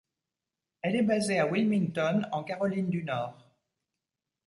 [0.81, 3.37] Elle est basée à Wilmington en Caroline du Nord.